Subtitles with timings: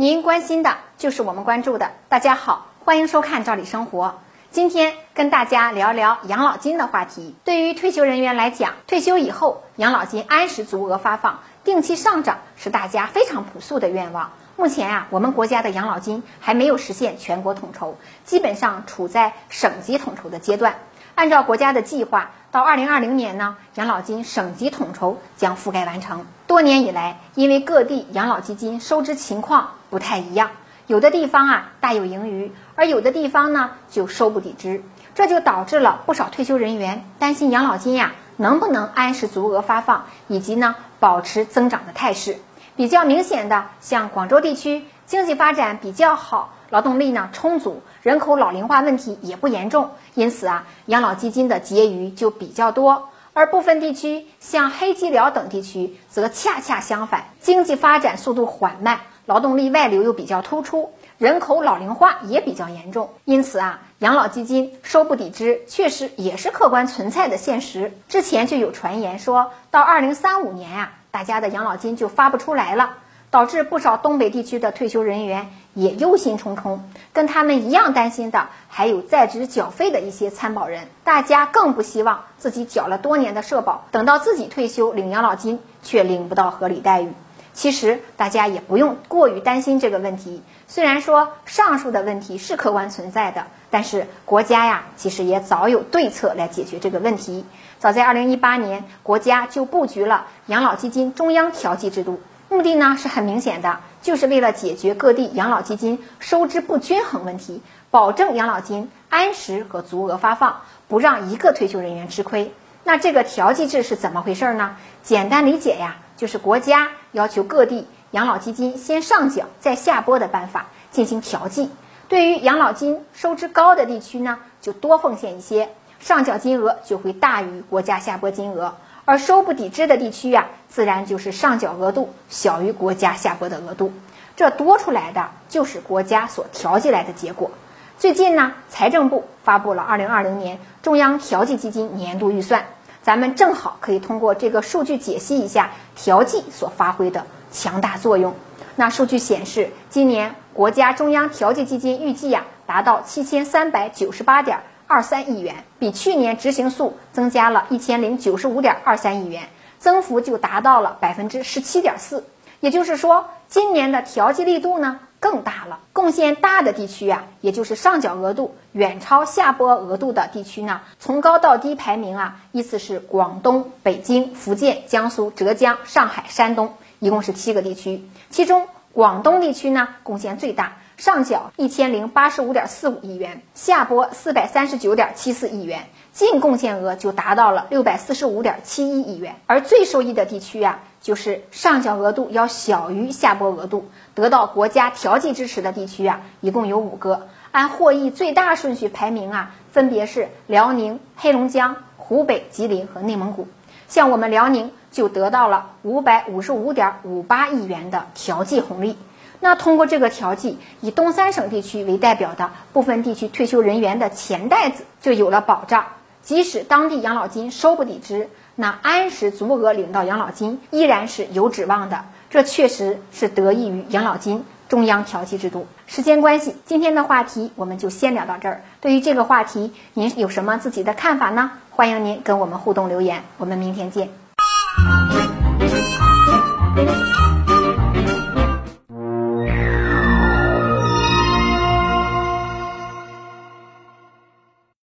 [0.00, 1.90] 您关心的就是我们关注的。
[2.08, 4.06] 大家好，欢迎收看《赵理生活》。
[4.50, 7.34] 今天跟大家聊聊养老金的话题。
[7.44, 14.30] 对于退休人员来讲，退休以后养老金按时足额发放、定期上涨是大家非常朴素的愿望。
[14.56, 20.76] 目前啊，我们国家的养老金还没有实现全国统筹，基本上处在省级统筹的阶段。
[21.20, 26.24] 按照国家的计划，到二零二零年呢，养老金省级统筹将覆盖完成。
[26.46, 30.52] 多年以来，因为各地养老基金收支情况不太一样。
[30.86, 34.82] 有的地方啊大有盈余，而有的地方呢就收不抵支，
[35.14, 42.38] 这就导致了不少退休人员担心养老金呀能不能按时足额发放，以及呢保持增长的态势。
[42.76, 53.08] 比较明显的，像广州地区经济发展比较好，劳动力呢充足，人口老龄化问题也不严重，因此啊养老基金的结余就比较多。
[53.32, 59.00] 而部分地区像黑吉辽等地区则恰恰相反，经济发展速度缓慢。
[59.26, 67.92] 劳动力外流又比较突出，人口老龄化也比较严重，因此啊，养老基金收不抵支，确实也是客观存在的现实。
[68.08, 72.96] 之前就有传言说到二零三五年啊，大家的养老金就发不出来了，
[73.30, 76.78] 导致不少东北地区的退休人员也忧心忡忡。
[77.12, 87.12] 跟他们一样担心的，还有在职缴费的一些参保人，大家更不希望自己缴了多年的社保，等到自己退休领养老金却领不到合理待遇。
[87.52, 90.40] 其实大家也不用过于担心这个问题。
[90.68, 97.44] 虽然说上述的问题是客观存在的，但是国家呀，其实也早有对策来解决这个问题。
[97.80, 102.20] 早在二零一八年，国家就布局了养老基金中央调剂制度，
[102.50, 107.62] 目的呢是很明显的，就是为了解决各地养老基金收支不均衡问题，
[107.92, 112.52] 保证养老金按时和足额发放，不让一个退休人员吃亏。
[112.82, 114.76] 那这个调剂制是怎么回事呢？
[115.02, 115.96] 简单理解呀。
[116.16, 121.70] 就是国家要求各地养老基金先上缴再下拨的办法进行调剂。
[122.08, 128.74] 对于养老金收支高的地区呢，就多奉献一些，上缴金额就会大于国家下拨金额；
[129.10, 133.92] 而收不抵支的地区呀，自然就是上缴额度小于国家下拨的额度。
[134.36, 137.50] 这多出来的就是国家所调剂来的结果。
[137.98, 142.66] 最近呢，财政部发布了二零二零年中央调剂基金年度预算。
[143.02, 148.32] 咱们正好可以通过这个数据解析一下调剂所发挥的强大作用。
[148.76, 154.60] 那数据显示，今年国家中央调剂基金预计呀达到七千三百九十八点
[154.90, 162.24] 二三亿元，比去年执行数增加了一千零九十五点二三亿元，增幅就达到了百分之十七点四。
[162.58, 164.98] 也就是说，今年的调剂力度呢？
[165.20, 178.02] 更大了，贡献大的地区啊，也就是上缴额度远超下拨额度的地区呢，从高到低排名啊，依次是广东、北京、福建、江苏、浙江、上海、山东，一共是七个地区。
[178.30, 189.36] 其中广东地区呢，贡献最大，上缴一千零八十五点四五亿元，下拨四百三十九点七四亿元，净贡献额就达到了六百四十五点七一亿元。
[189.46, 190.80] 而最受益的地区呀。
[191.00, 197.28] 就是上缴额度要小于下拨额度，得到国家调剂支持的地区啊，一共有五个。
[197.52, 203.48] 按获益最大顺序排名啊，分别是辽宁、黑龙江、湖北、吉林和内蒙古。
[203.88, 208.98] 像我们辽宁就得到了五百五十五点五八亿元的调剂红利。
[209.40, 215.86] 那通过这个调剂，以东三省地区为代表的部分地区退休人员的钱袋子就有了保障，
[216.22, 218.28] 即使当地养老金收不抵支。
[218.54, 225.66] 那按时足额领到养老金依然是有指望的，这确实是得益于养老金中央调剂制度。
[225.86, 228.62] 时间关系，今天的话题我们就先聊到这儿。
[228.82, 231.52] 对于这个话题，您有什么自己的看法呢？
[231.70, 233.24] 欢迎您跟我们互动留言。
[233.38, 234.10] 我们明天见。